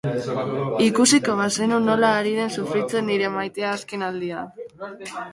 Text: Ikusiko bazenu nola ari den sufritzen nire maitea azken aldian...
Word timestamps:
Ikusiko 0.87 1.33
bazenu 1.41 1.77
nola 1.83 2.09
ari 2.21 2.31
den 2.37 2.49
sufritzen 2.61 3.05
nire 3.09 3.29
maitea 3.35 3.75
azken 3.75 4.05
aldian... 4.07 4.49